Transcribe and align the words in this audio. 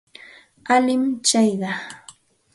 Alin 0.73 1.03
tsayqa. 1.25 1.71